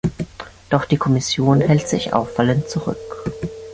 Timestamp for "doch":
0.71-0.85